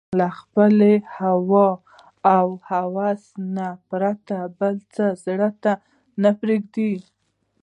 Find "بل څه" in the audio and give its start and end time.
4.59-5.05